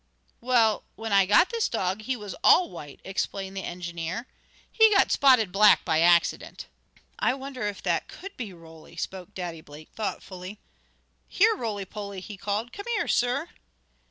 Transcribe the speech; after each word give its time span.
"Well, 0.39 0.83
when 0.95 1.13
I 1.13 1.27
got 1.27 1.51
this 1.51 1.69
dog 1.69 2.01
he 2.01 2.15
was 2.15 2.33
all 2.43 2.71
white," 2.71 2.99
explained 3.05 3.55
the 3.55 3.61
engineer. 3.63 4.25
"He 4.71 4.89
got 4.91 5.11
spotted 5.11 5.51
black 5.51 5.85
by 5.85 6.01
accident." 6.01 6.65
"I 7.19 7.35
wonder 7.35 7.67
if 7.67 7.83
that 7.83 8.07
could 8.07 8.35
be 8.35 8.51
Roly?" 8.51 8.95
spoke 8.95 9.35
Daddy 9.35 9.61
Blake 9.61 9.91
thoughtfully. 9.93 10.59
"Here, 11.27 11.55
Roly 11.55 11.85
Poly!" 11.85 12.19
he 12.21 12.35
called. 12.35 12.73
"Come 12.73 12.87
here, 12.97 13.07
sir!" 13.07 13.49